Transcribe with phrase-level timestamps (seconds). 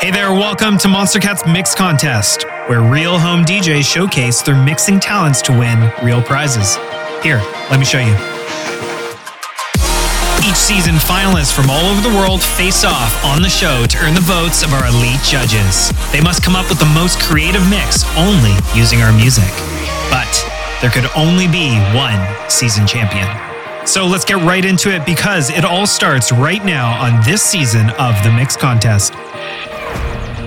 [0.00, 5.42] Hey there, welcome to Monstercat's Mix Contest, where real home DJs showcase their mixing talents
[5.42, 6.76] to win real prizes.
[7.22, 7.36] Here,
[7.68, 8.14] let me show you.
[10.40, 14.14] Each season, finalists from all over the world face off on the show to earn
[14.14, 15.92] the votes of our elite judges.
[16.12, 19.52] They must come up with the most creative mix only using our music.
[20.08, 20.32] But
[20.80, 23.28] there could only be one season champion.
[23.86, 27.90] So let's get right into it because it all starts right now on this season
[28.00, 29.12] of the Mix Contest.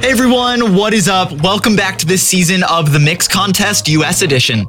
[0.03, 1.31] Hey everyone, what is up?
[1.31, 4.67] Welcome back to this season of the Mix Contest US edition.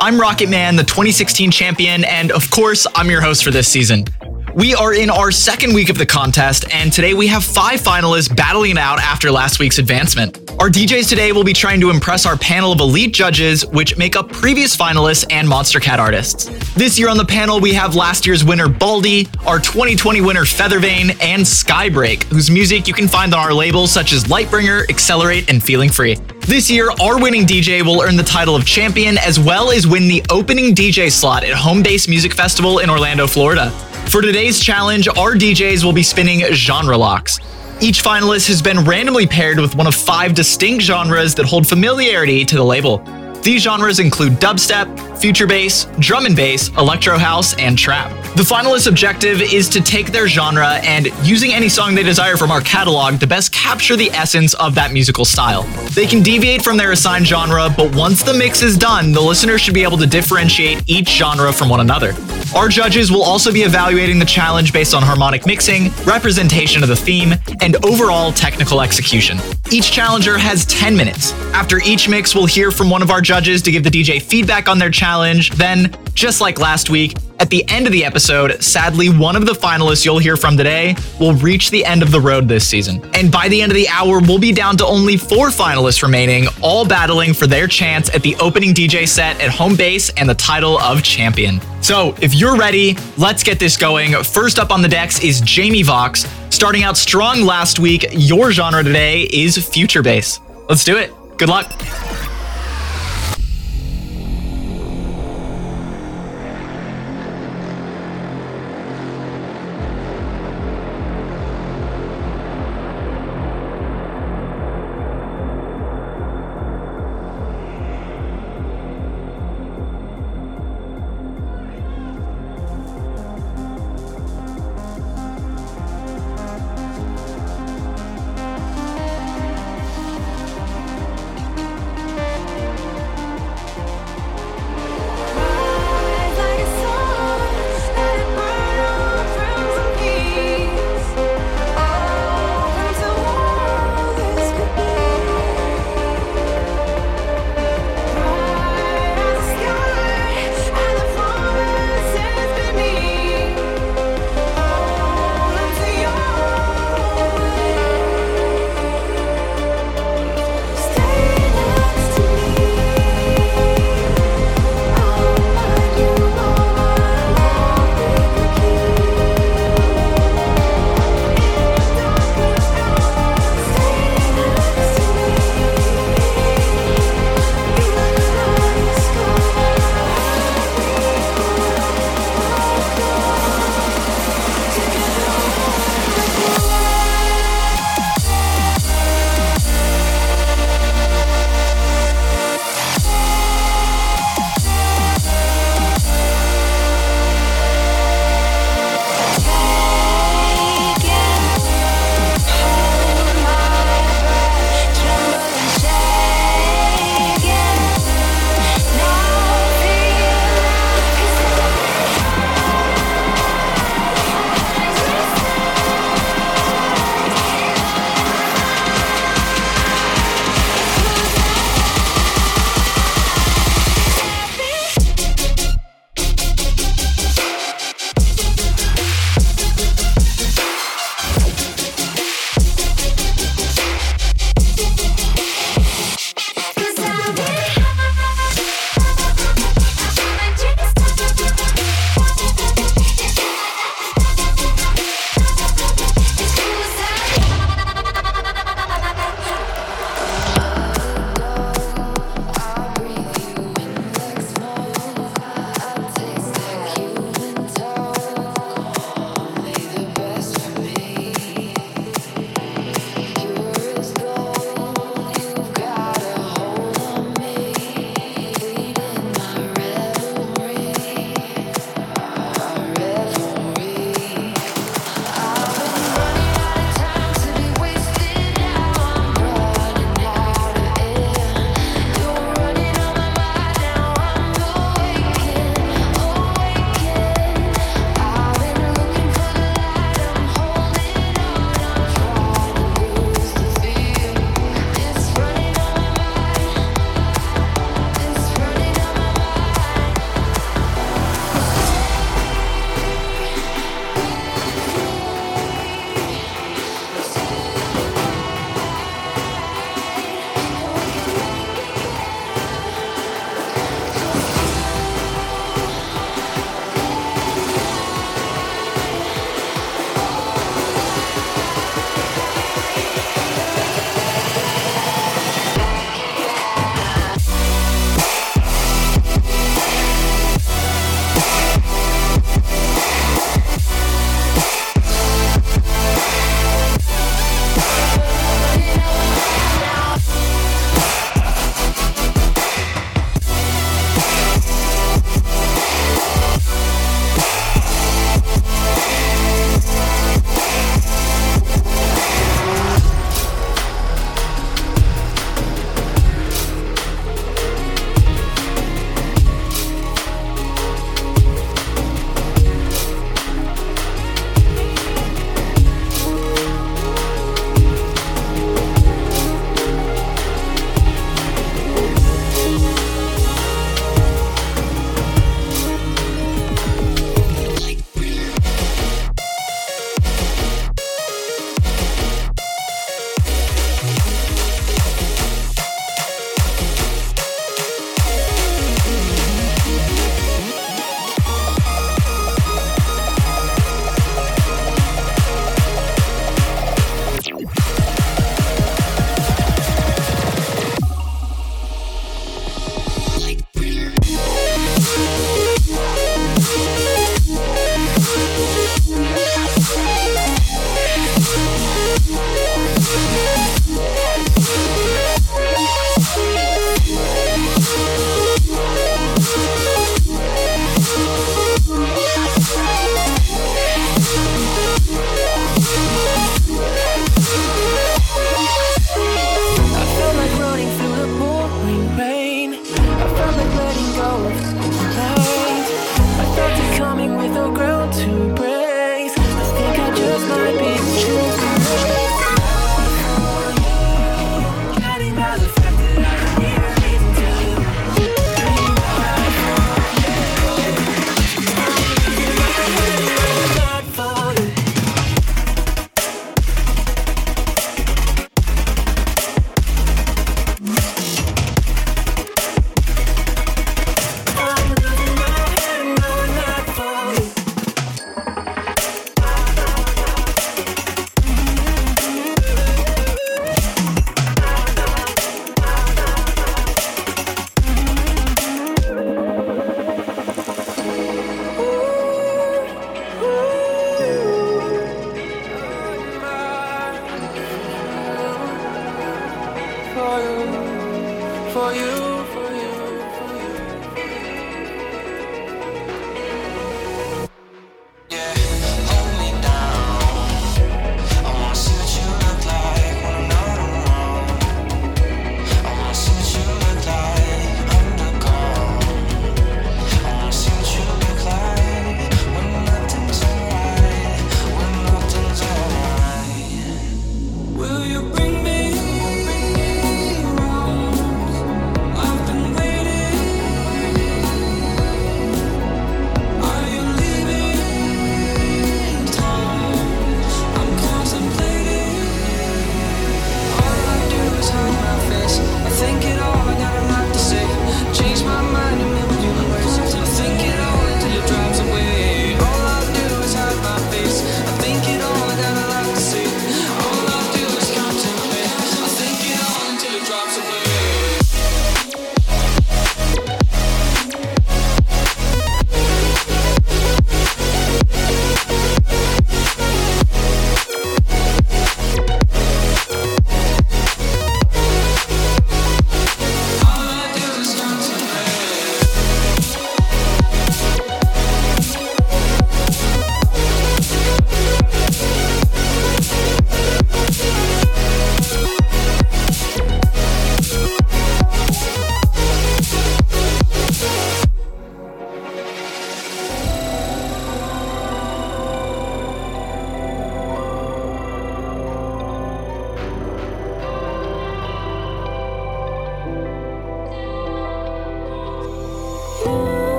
[0.00, 4.06] I'm Rocketman, the 2016 champion, and of course, I'm your host for this season.
[4.54, 8.34] We are in our second week of the contest, and today we have five finalists
[8.34, 10.36] battling out after last week's advancement.
[10.58, 14.16] Our DJs today will be trying to impress our panel of elite judges, which make
[14.16, 16.46] up previous finalists and Monstercat artists.
[16.74, 21.16] This year on the panel, we have last year's winner Baldie, our 2020 winner Feathervane,
[21.22, 25.62] and Skybreak, whose music you can find on our labels such as Lightbringer, Accelerate, and
[25.62, 26.16] Feeling Free.
[26.40, 30.08] This year, our winning DJ will earn the title of champion as well as win
[30.08, 33.72] the opening DJ slot at Home Bass Music Festival in Orlando, Florida.
[34.10, 37.38] For today's challenge, our DJs will be spinning genre locks.
[37.80, 42.44] Each finalist has been randomly paired with one of five distinct genres that hold familiarity
[42.44, 42.98] to the label.
[43.44, 48.10] These genres include dubstep, future bass, drum and bass, electro house, and trap.
[48.36, 52.52] The finalist's objective is to take their genre and, using any song they desire from
[52.52, 55.64] our catalog, to best capture the essence of that musical style.
[55.94, 59.58] They can deviate from their assigned genre, but once the mix is done, the listener
[59.58, 62.14] should be able to differentiate each genre from one another.
[62.54, 66.96] Our judges will also be evaluating the challenge based on harmonic mixing, representation of the
[66.96, 69.38] theme, and overall technical execution.
[69.72, 71.32] Each challenger has 10 minutes.
[71.52, 74.68] After each mix, we'll hear from one of our judges to give the DJ feedback
[74.68, 75.50] on their challenge.
[75.50, 79.52] Then, just like last week, at the end of the episode, sadly, one of the
[79.52, 83.02] finalists you'll hear from today will reach the end of the road this season.
[83.14, 86.46] And by the end of the hour, we'll be down to only four finalists remaining,
[86.60, 90.34] all battling for their chance at the opening DJ set at Home Bass and the
[90.34, 91.60] title of champion.
[91.80, 94.12] So, if you're ready, let's get this going.
[94.22, 96.26] First up on the decks is Jaime Vox.
[96.50, 100.40] Starting out strong last week, your genre today is future bass.
[100.68, 101.10] Let's do it.
[101.38, 101.72] Good luck.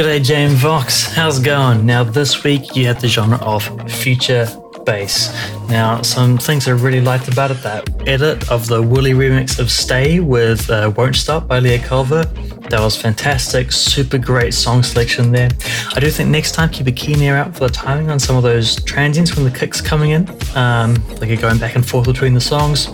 [0.00, 1.14] G'day, James Vox.
[1.14, 1.84] How's it going?
[1.84, 4.46] Now, this week you have the genre of future
[4.84, 5.32] bass.
[5.68, 9.70] Now, some things I really liked about it that edit of the Wooli remix of
[9.70, 12.24] Stay with uh, Won't Stop by Leo Culver.
[12.70, 13.72] That was fantastic.
[13.72, 15.50] Super great song selection there.
[15.94, 18.36] I do think next time keep a keen ear out for the timing on some
[18.36, 20.28] of those transients when the kick's coming in.
[20.56, 22.88] Um, like you're going back and forth between the songs.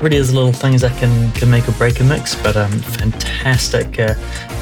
[0.00, 3.98] Really is little things that can, can make or break a mix, but um, fantastic
[3.98, 4.14] uh,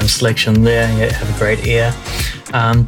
[0.06, 0.88] selection there.
[0.98, 1.94] Yeah, have a great ear.
[2.52, 2.86] Um,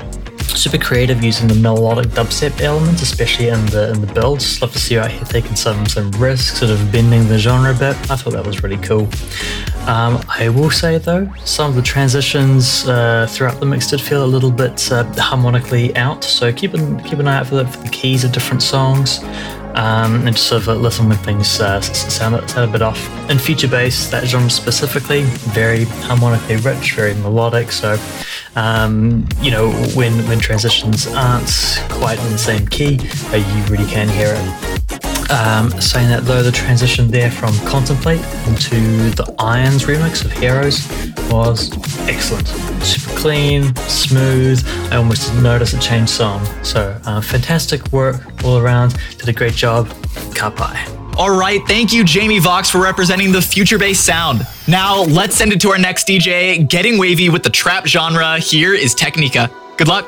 [0.49, 4.61] super creative using the melodic dubstep elements, especially in the in the builds.
[4.61, 7.71] Love to see you out here taking some some risks, sort of bending the genre
[7.71, 7.97] a bit.
[8.11, 9.09] I thought that was really cool.
[9.87, 14.25] Um, I will say though, some of the transitions uh, throughout the mix did feel
[14.25, 16.25] a little bit uh, harmonically out.
[16.25, 19.21] So keep an keep an eye out for the, for the keys of different songs
[19.79, 23.01] um, and just sort of listen when things uh, sound, sound a bit off.
[23.31, 27.71] In future bass, that genre specifically, very harmonically rich, very melodic.
[27.71, 27.97] So,
[28.57, 32.99] um, you know, when when transitions aren't quite in the same key,
[33.33, 35.08] uh, you really can hear it.
[35.31, 40.89] Um, saying that though, the transition there from Contemplate into the Irons remix of Heroes
[41.31, 41.71] was
[42.09, 42.49] excellent.
[42.83, 44.67] Super clean, smooth.
[44.91, 46.45] I almost didn't notice a change song.
[46.65, 48.97] So, uh, fantastic work all around.
[49.19, 49.89] Did a great job.
[50.35, 50.95] Kapai.
[51.19, 54.47] All right, thank you, Jaime Vox, for representing the future bass sound.
[54.69, 58.39] Now, let's send it to our next DJ, getting wavy with the trap genre.
[58.39, 59.51] Here is Teknika.
[59.77, 60.07] Good luck.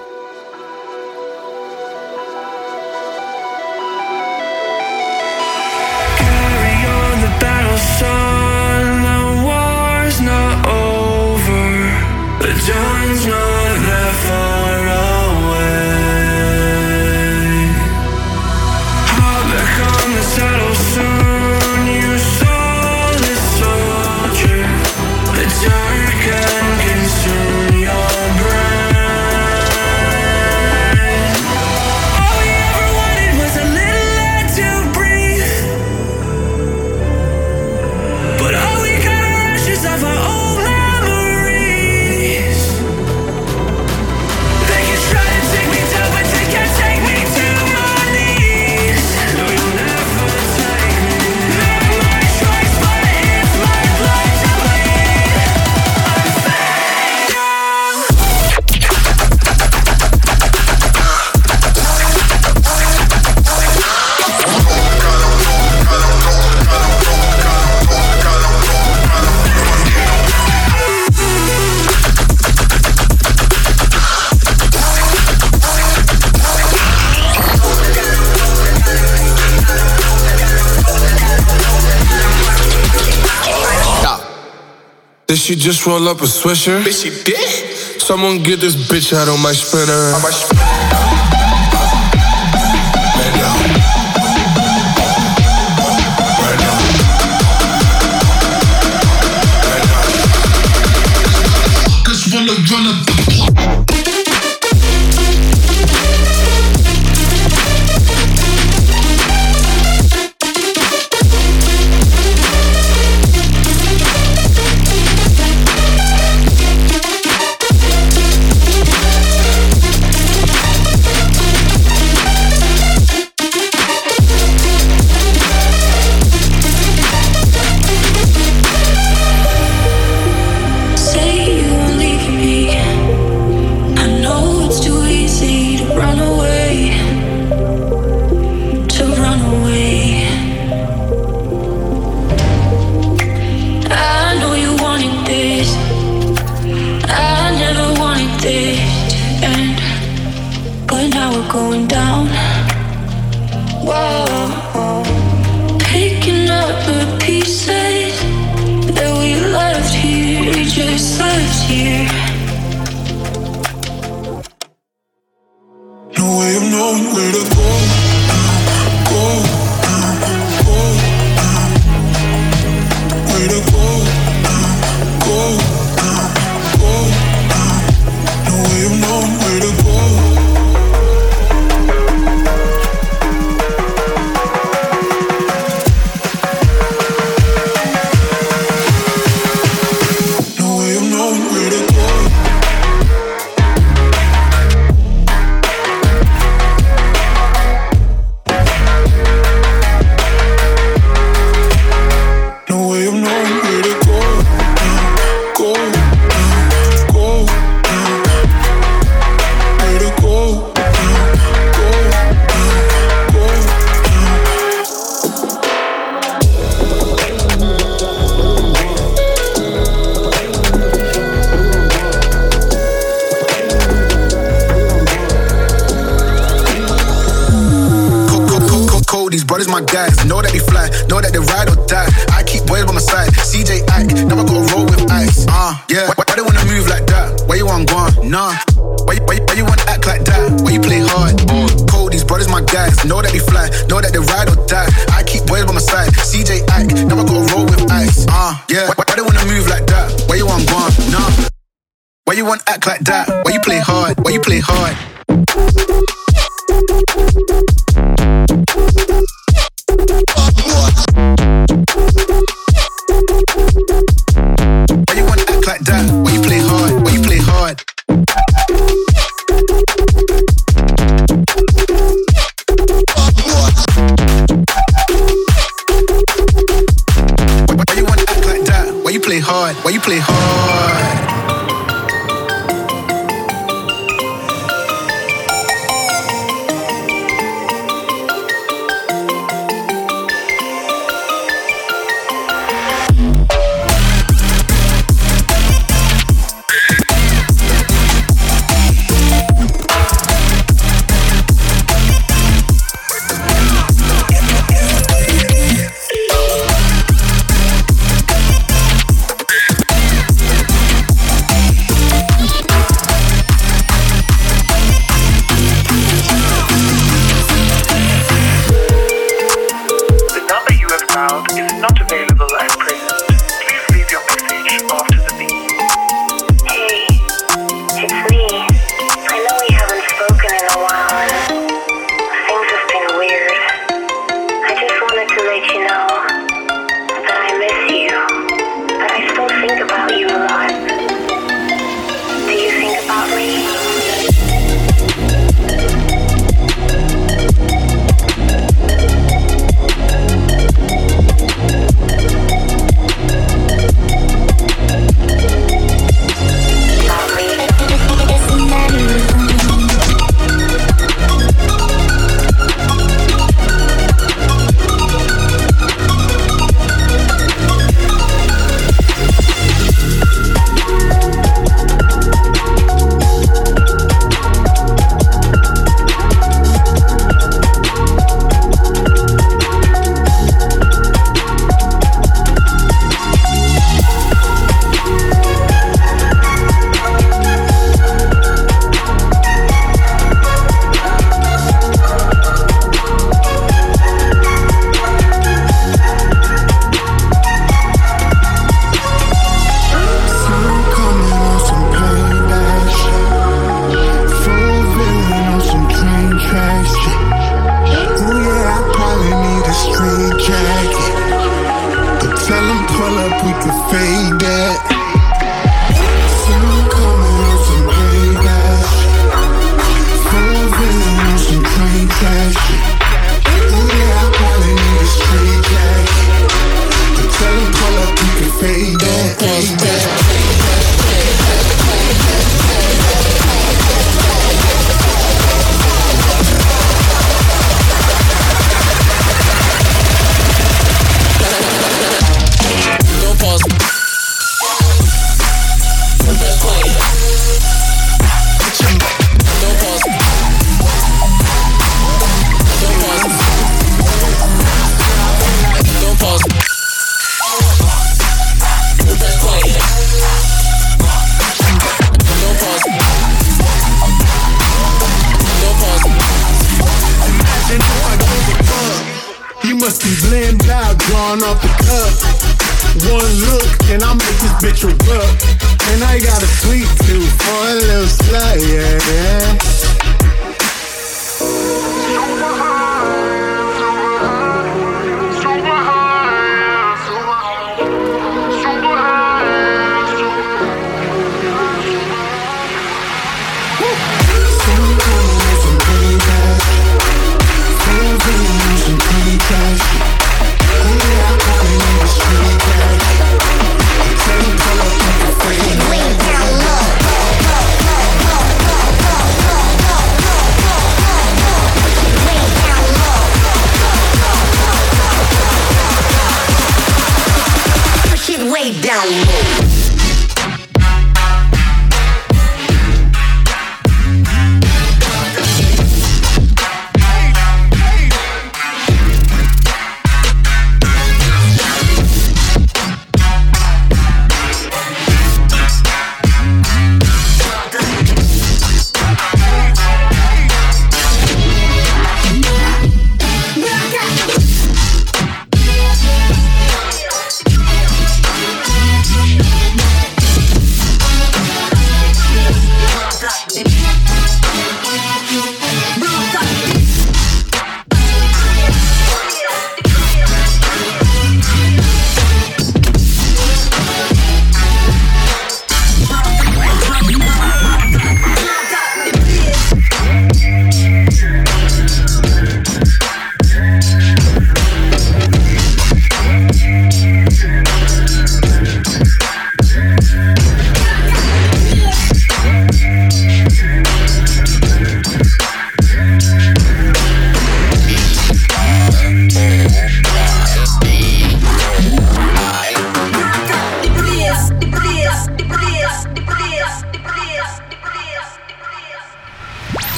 [85.50, 86.80] She just roll up a swisher?
[86.80, 88.00] Bitch, she did?
[88.00, 90.14] Someone get this bitch out of my spinner.
[90.14, 90.59] On my spinner.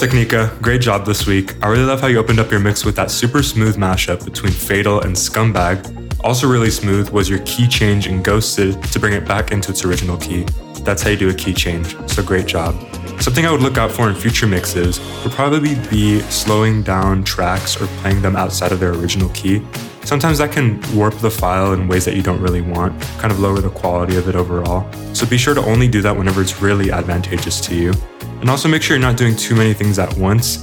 [0.00, 0.58] Teknika?
[0.62, 1.62] Great job this week.
[1.62, 4.50] I really love how you opened up your mix with that super smooth mashup between
[4.50, 6.18] Fatal and Scumbag.
[6.24, 9.84] Also, really smooth was your key change in Ghosted to bring it back into its
[9.84, 10.44] original key.
[10.84, 12.74] That's how you do a key change, so great job.
[13.20, 17.78] Something I would look out for in future mixes would probably be slowing down tracks
[17.78, 19.60] or playing them outside of their original key.
[20.04, 23.38] Sometimes that can warp the file in ways that you don't really want, kind of
[23.38, 24.90] lower the quality of it overall.
[25.12, 27.92] So be sure to only do that whenever it's really advantageous to you.
[28.40, 30.62] And also make sure you're not doing too many things at once.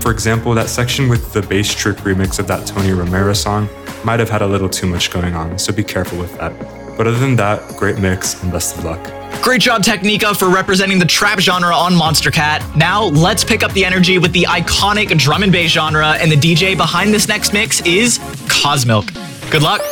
[0.00, 3.68] For example, that section with the bass trick remix of that Tony Romera song
[4.04, 6.52] might have had a little too much going on, so be careful with that.
[6.96, 9.02] But other than that, great mix and best of luck.
[9.42, 12.76] Great job, Teknika, for representing the trap genre on Monstercat.
[12.76, 16.36] Now, let's pick up the energy with the iconic drum and bass genre, and the
[16.36, 19.10] DJ behind this next mix is Cosmilk.
[19.50, 19.82] Good luck.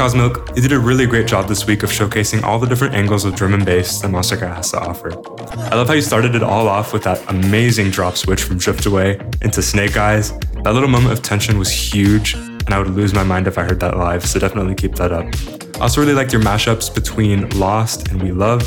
[0.00, 3.26] Cosmilk, you did a really great job this week of showcasing all the different angles
[3.26, 5.12] of drum and bass that Monstercat has to offer.
[5.70, 8.86] I love how you started it all off with that amazing drop switch from Drift
[8.86, 10.32] Away into Snake Eyes.
[10.64, 13.62] That little moment of tension was huge, and I would lose my mind if I
[13.62, 15.26] heard that live, so definitely keep that up.
[15.76, 18.62] I also really liked your mashups between Lost and We Love,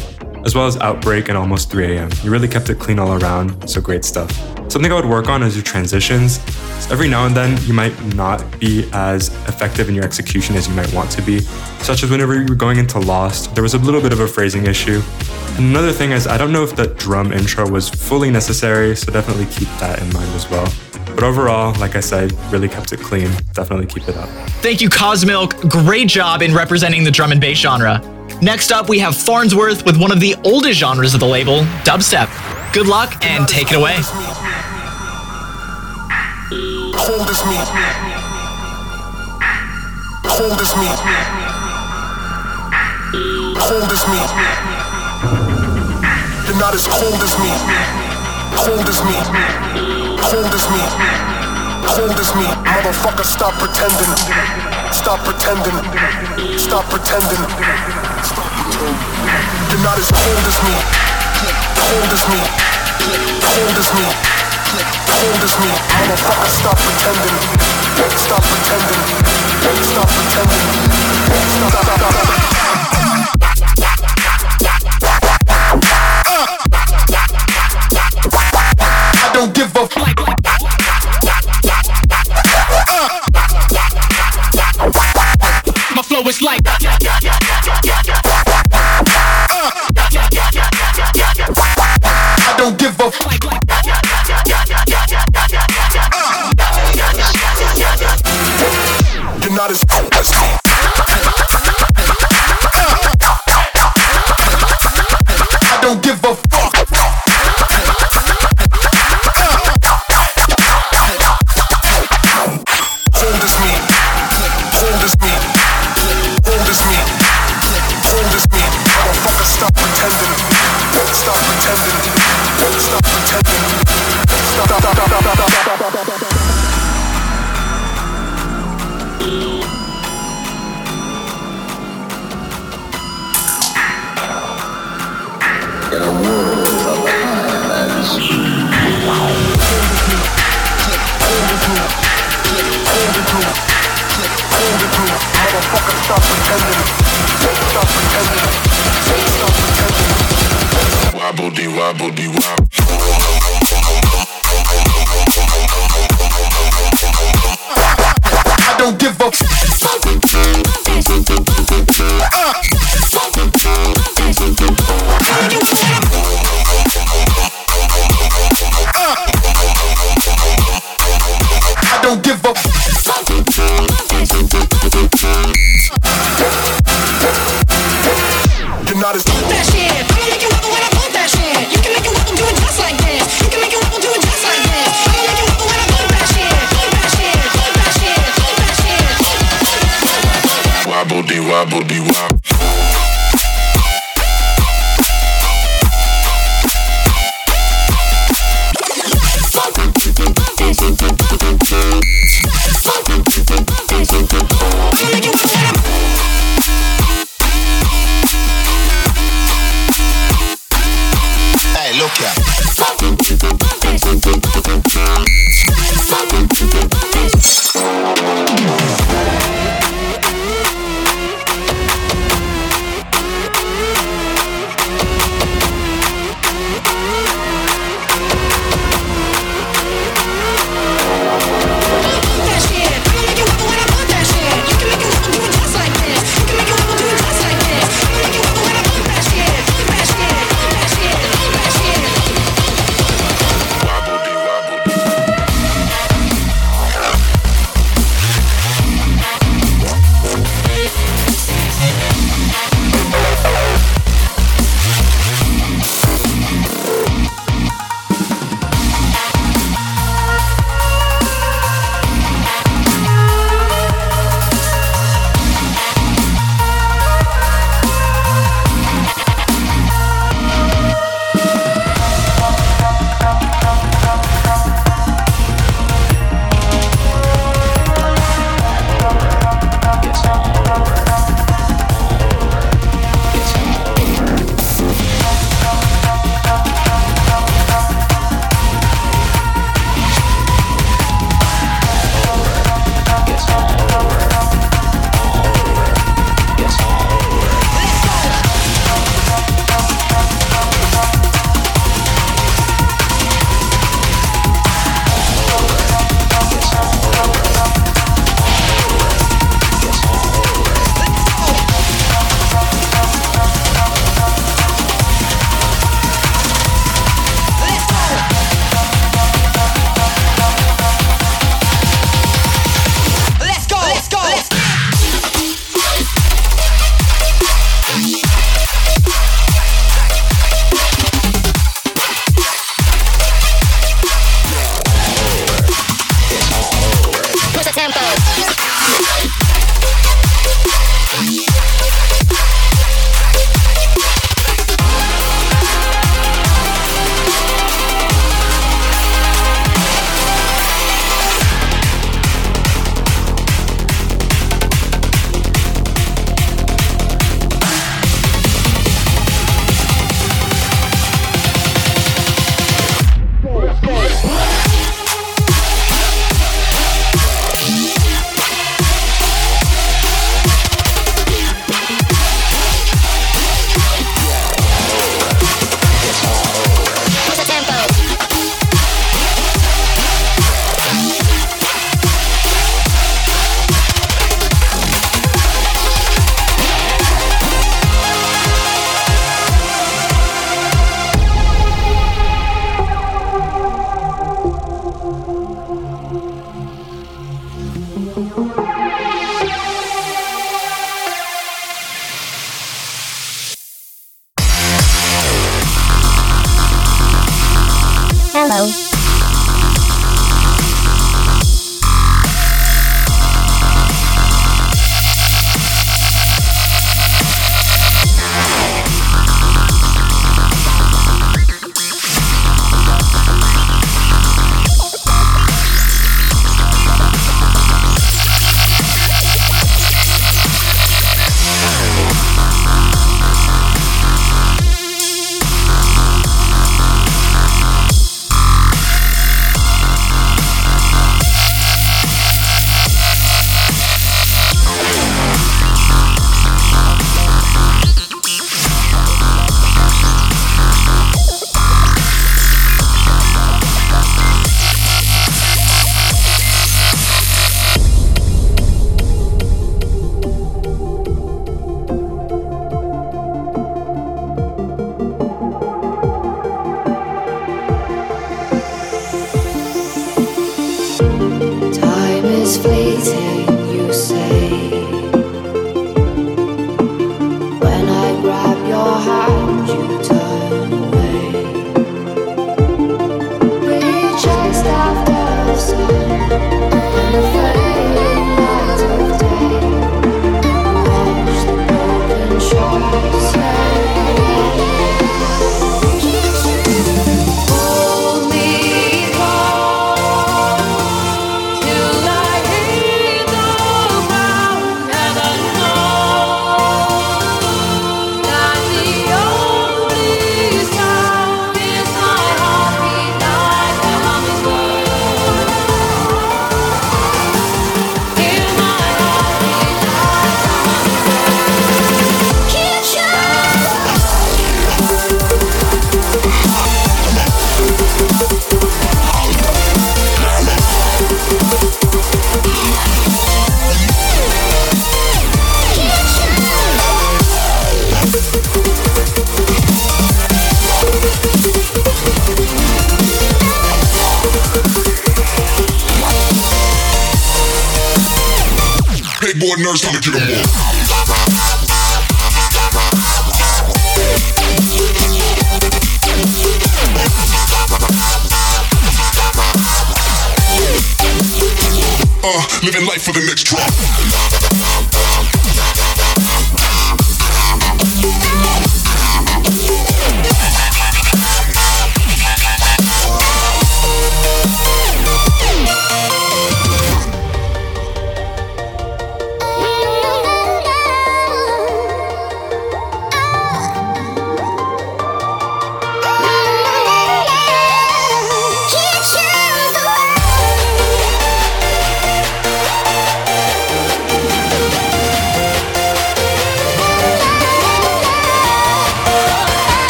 [0.46, 2.12] as well as Outbreak and Almost 3 AM.
[2.22, 4.53] You really kept it clean all around, so great stuff.
[4.70, 6.40] Something I would work on is your transitions.
[6.84, 10.68] So every now and then, you might not be as effective in your execution as
[10.68, 11.42] you might want to be,
[11.82, 14.28] such as whenever you were going into Lost, there was a little bit of a
[14.28, 15.02] phrasing issue.
[15.58, 19.12] And another thing is, I don't know if that drum intro was fully necessary, so
[19.12, 20.72] definitely keep that in mind as well.
[21.14, 23.30] But overall, like I said, really kept it clean.
[23.54, 24.30] Definitely keep it up.
[24.64, 25.70] Thank you, Cosmilk.
[25.70, 28.02] Great job in representing the drum and bass genre.
[28.42, 32.28] Next up, we have Farnsworth with one of the oldest genres of the label, dubstep.
[32.74, 33.98] Good luck and take it away
[37.04, 37.60] cold as me.
[40.24, 40.90] Cold as me.
[43.60, 44.22] Cold as me.
[46.48, 47.52] You're not as cold as me.
[48.56, 49.18] Cold as me.
[50.16, 50.84] Cold as me.
[51.92, 52.48] Cold as me.
[52.72, 54.14] Motherfucker, stop pretending.
[54.94, 55.78] Stop pretending.
[56.58, 57.44] Stop pretending.
[59.72, 60.76] You're not as cold as me.
[61.84, 62.40] Cold as me.
[63.44, 64.43] Cold as me
[64.82, 65.70] cold as me.
[66.48, 67.38] Stop pretending.
[68.18, 69.02] Stop pretending.
[69.84, 70.10] Stop.
[79.16, 80.18] I don't give a fuck.
[85.96, 86.62] My flow is like.
[92.46, 93.63] I don't give a fuck.
[99.74, 100.13] cause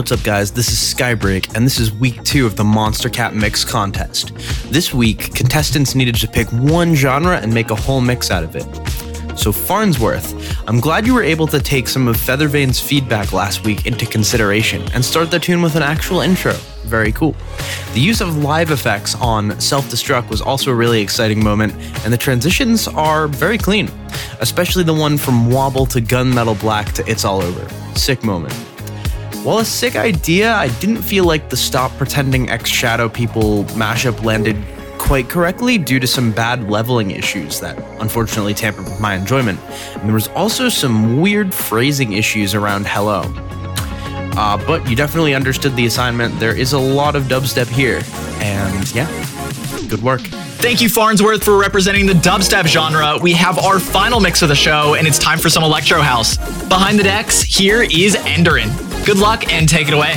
[0.00, 0.50] what's up, guys?
[0.50, 4.34] This is Skybreak, and this is week two of the Monstercat Mix contest.
[4.72, 8.56] This week, contestants needed to pick one genre and make a whole mix out of
[8.56, 8.64] it.
[9.38, 13.86] So, Farnsworth, I'm glad you were able to take some of Feathervane's feedback last week
[13.86, 16.54] into consideration and start the tune with an actual intro.
[16.84, 17.36] Very cool.
[17.92, 21.74] The use of live effects on Self Destruct was also a really exciting moment,
[22.04, 23.90] and the transitions are very clean,
[24.40, 27.68] especially the one from Wobble to Gunmetal Black to It's All Over.
[27.94, 28.69] Sick moment.
[29.42, 34.22] While a sick idea, I didn't feel like the Stop Pretending X Shadow People mashup
[34.22, 34.54] landed
[34.98, 39.58] quite correctly due to some bad leveling issues that unfortunately tampered with my enjoyment.
[39.94, 43.22] And there was also some weird phrasing issues around Hello.
[44.36, 46.38] Uh, but you definitely understood the assignment.
[46.38, 48.02] There is a lot of dubstep here.
[48.42, 49.08] And yeah,
[49.88, 50.20] good work.
[50.60, 53.16] Thank you, Farnsworth, for representing the dubstep genre.
[53.22, 56.36] We have our final mix of the show, and it's time for some Electro House.
[56.68, 58.89] Behind the decks, here is Enderan.
[59.06, 60.14] Good luck and take it away.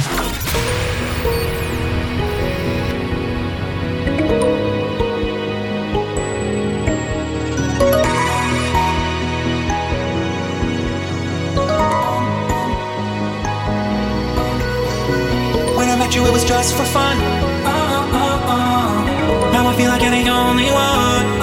[15.76, 17.18] When I met you, it was just for fun.
[17.66, 19.52] Oh, oh, oh.
[19.54, 21.40] Now I feel like you're the only one.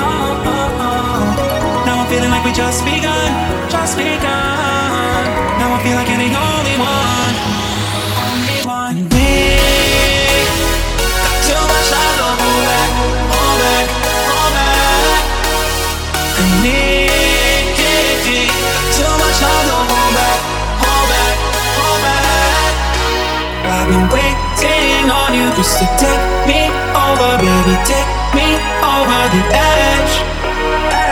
[1.86, 5.29] Now I'm feeling like we just begun, just begun.
[5.70, 7.34] I feel like you're the only one.
[8.26, 8.96] Only one.
[11.22, 12.90] Got too much love to hold back,
[13.30, 13.86] hold back,
[14.34, 15.30] hold back.
[18.98, 20.40] Too much love to hold back,
[20.82, 21.38] hold back,
[21.78, 22.74] hold back.
[23.70, 26.66] I've been waiting on you just to take me
[26.98, 30.14] over, baby, take me over the edge.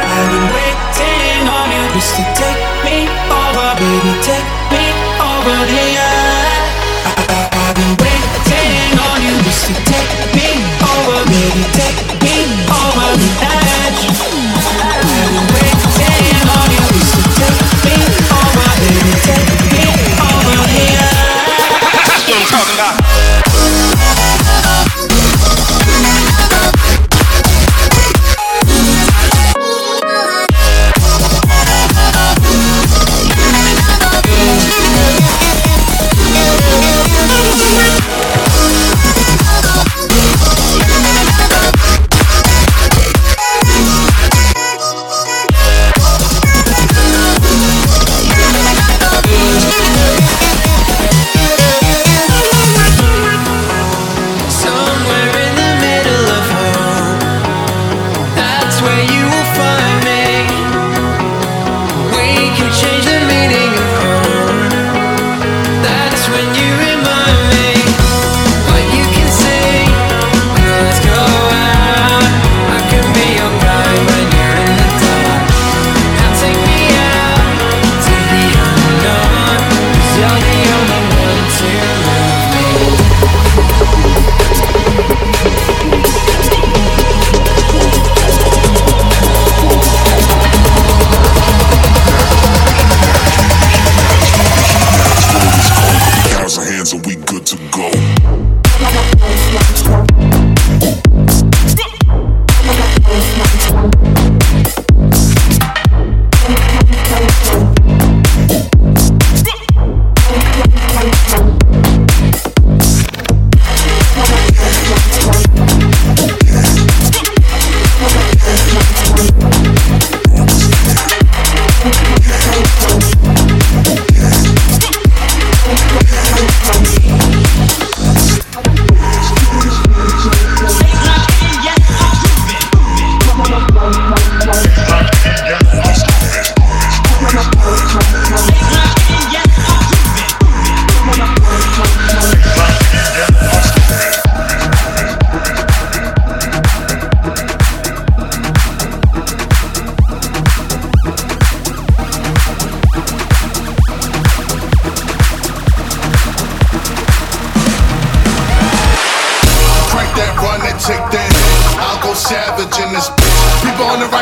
[0.03, 2.58] I've been waiting on you just to take
[3.79, 4.85] baby, take me
[5.21, 5.69] over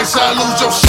[0.06, 0.85] chance I lose your shit.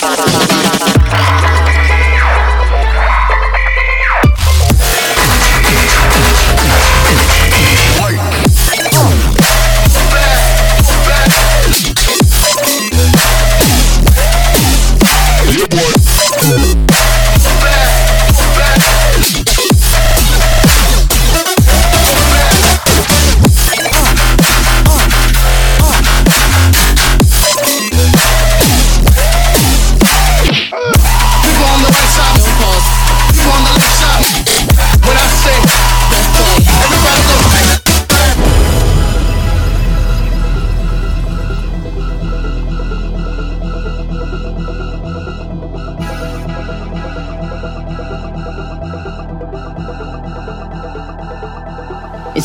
[0.00, 0.69] 打打打打打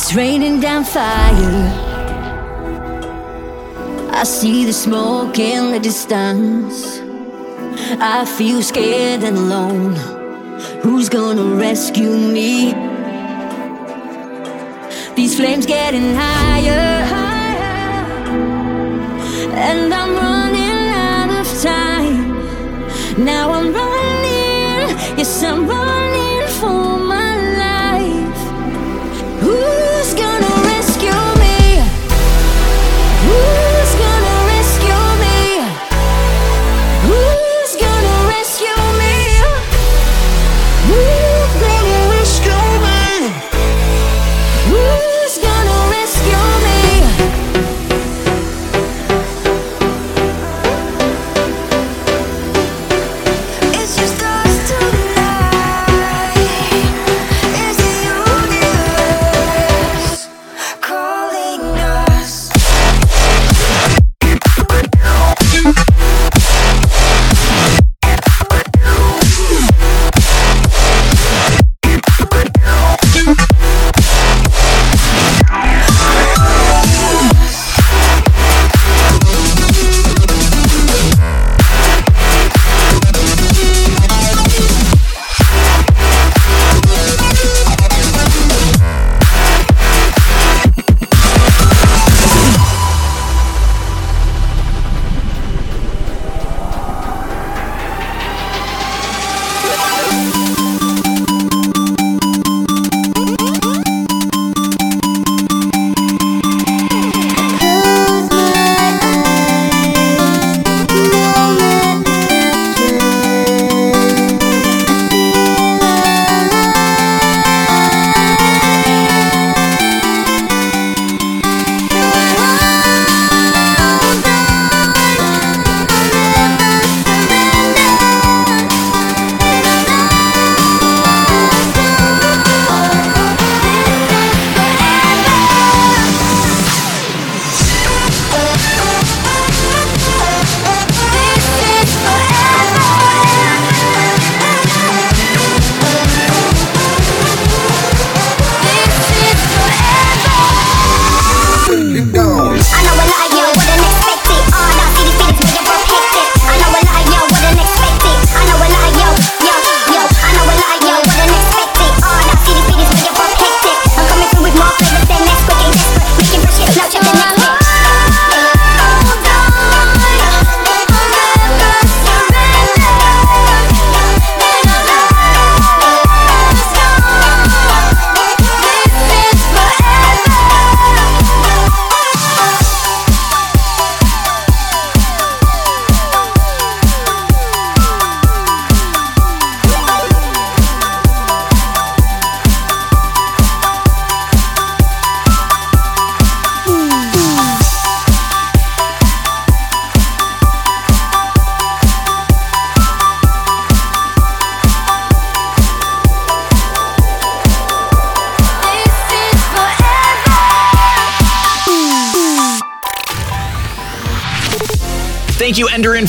[0.07, 1.65] It's raining down fire.
[4.11, 7.01] I see the smoke in the distance.
[7.99, 9.95] I feel scared and alone.
[10.83, 12.75] Who's gonna rescue me?
[15.15, 18.05] These flames getting higher, higher,
[19.57, 20.04] and I'm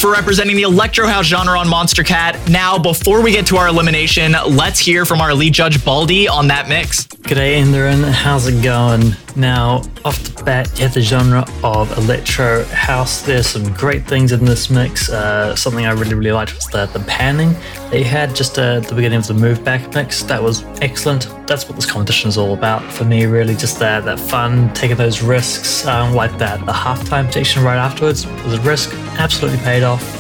[0.07, 2.49] for representing the Electro House genre on Monstercat.
[2.49, 6.47] Now, before we get to our elimination, let's hear from our lead judge, Baldie, on
[6.49, 7.07] that mix.
[7.07, 8.09] G'day, Enderan.
[8.13, 9.17] How's it going?
[9.35, 13.23] Now, off the bat, you have the genre of electro house.
[13.23, 15.11] There's some great things in this mix.
[15.11, 17.57] Uh, something I really, really liked was the, the panning
[17.91, 20.23] they had just uh, the beginning of the move back mix.
[20.25, 21.29] That was excellent.
[21.47, 23.55] That's what this competition is all about for me, really.
[23.55, 26.65] Just that, that fun, taking those risks, um, like that.
[26.67, 30.16] The halftime section right afterwards was a risk, absolutely paid off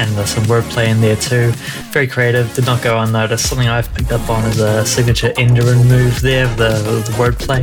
[0.00, 1.52] and there's some wordplay in there too.
[1.92, 3.48] Very creative, did not go unnoticed.
[3.48, 6.70] Something I've picked up on is a signature Enderan move there, the,
[7.06, 7.60] the wordplay.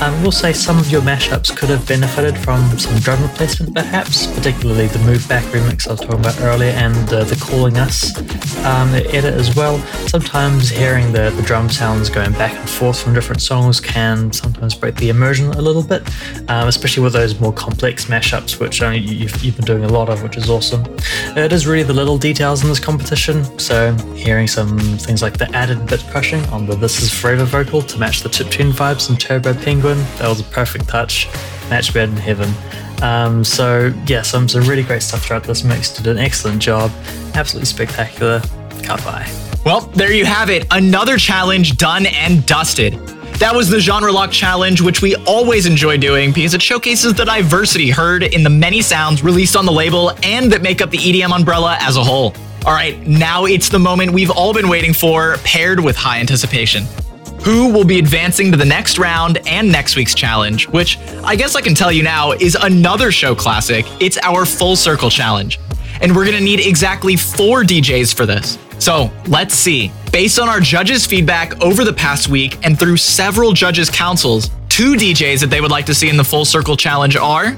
[0.00, 4.28] Um, we'll say some of your mashups could have benefited from some drum replacement perhaps,
[4.28, 8.16] particularly the Move Back remix I was talking about earlier and uh, the Calling Us
[8.64, 9.78] um, edit as well.
[10.06, 14.74] Sometimes hearing the, the drum sounds going back and forth from different songs can sometimes
[14.76, 16.02] break the immersion a little bit,
[16.48, 20.08] um, especially with those more complex mashups, which uh, you've, you've been doing a lot
[20.08, 20.84] of, which is awesome.
[21.36, 23.44] It is really the little details in this competition.
[23.58, 27.82] So, hearing some things like the added bit crushing on the This Is Forever vocal
[27.82, 31.28] to match the chiptune vibes in Turbo Penguin, that was a perfect touch.
[31.68, 32.52] Match made in heaven.
[33.02, 35.90] Um, so, yeah, some, some really great stuff throughout this mix.
[35.90, 36.90] Did an excellent job.
[37.34, 38.40] Absolutely spectacular.
[38.82, 39.30] Can't buy.
[39.64, 40.66] Well, there you have it.
[40.70, 42.98] Another challenge done and dusted.
[43.40, 47.24] That was the Genre Lock Challenge, which we always enjoy doing because it showcases the
[47.24, 50.98] diversity heard in the many sounds released on the label and that make up the
[50.98, 52.34] EDM umbrella as a whole.
[52.66, 56.84] All right, now it's the moment we've all been waiting for, paired with high anticipation.
[57.42, 61.56] Who will be advancing to the next round and next week's challenge, which I guess
[61.56, 63.86] I can tell you now is another show classic.
[64.00, 65.58] It's our Full Circle Challenge.
[66.02, 68.58] And we're gonna need exactly four DJs for this.
[68.78, 69.90] So let's see.
[70.12, 74.94] Based on our judges' feedback over the past week and through several judges' councils, two
[74.94, 77.56] DJs that they would like to see in the Full Circle Challenge are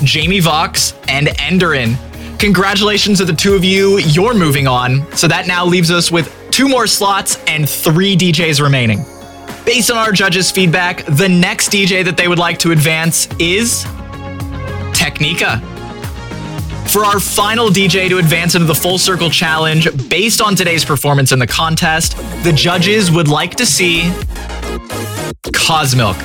[0.00, 1.96] Jaime Vox and Enderan.
[2.38, 3.98] Congratulations to the two of you.
[3.98, 5.06] You're moving on.
[5.14, 9.04] So that now leaves us with two more slots and three DJs remaining.
[9.66, 13.84] Based on our judges' feedback, the next DJ that they would like to advance is
[14.94, 15.71] Teknika.
[16.88, 21.32] For our final DJ to advance into the Full Circle Challenge, based on today's performance
[21.32, 24.02] in the contest, the judges would like to see
[25.54, 26.16] Cosmilk.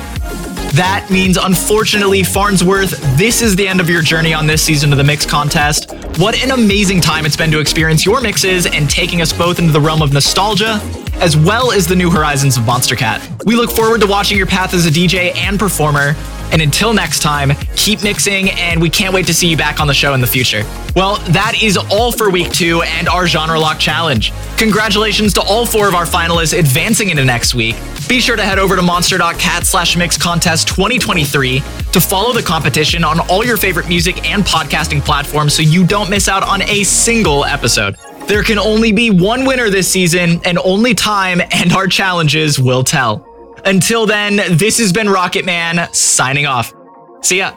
[0.72, 4.98] That means, unfortunately, Farnsworth, this is the end of your journey on this season of
[4.98, 5.90] the Mix Contest.
[6.18, 9.72] What an amazing time it's been to experience your mixes and taking us both into
[9.72, 10.80] the realm of nostalgia,
[11.20, 13.44] as well as the new horizons of Monstercat.
[13.44, 16.14] We look forward to watching your path as a DJ and performer.
[16.50, 19.86] And until next time, keep mixing, and we can't wait to see you back on
[19.86, 20.62] the show in the future.
[20.96, 24.32] Well, that is all for week two and our Genre Lock Challenge.
[24.56, 27.76] Congratulations to all four of our finalists advancing into next week.
[28.08, 31.60] Be sure to head over to monster.cat slash mix contest 2023
[31.92, 36.08] to follow the competition on all your favorite music and podcasting platforms so you don't
[36.08, 37.96] miss out on a single episode.
[38.28, 42.84] There can only be one winner this season, and only time and our challenges will
[42.84, 43.24] tell.
[43.64, 46.74] Until then, this has been Rocketman signing off.
[47.22, 47.56] See ya.